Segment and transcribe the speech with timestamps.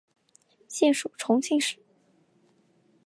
[0.67, 1.77] 现属重庆市。